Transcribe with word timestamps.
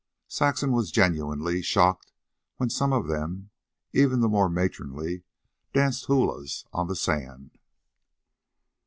Saxon 0.27 0.71
was 0.71 0.89
genuinely 0.89 1.61
shocked 1.61 2.11
when 2.57 2.71
some 2.71 2.91
of 2.91 3.07
them, 3.07 3.51
even 3.93 4.19
the 4.19 4.27
more 4.27 4.49
matronly, 4.49 5.25
danced 5.73 6.07
hulas 6.07 6.65
on 6.73 6.87
the 6.87 6.95
sand. 6.95 7.59